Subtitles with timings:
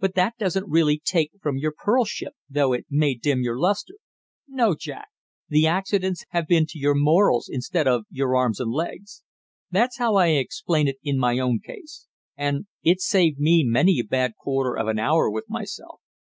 [0.00, 3.94] "But that doesn't really take from your pearlship, though it may dim your luster.
[4.48, 5.06] No, Jack,
[5.48, 9.22] the accidents have been to your morals instead of your arms and legs.
[9.70, 14.04] That's how I explain it in my own case, and it's saved me many a
[14.04, 16.00] bad quarter of an hour with myself.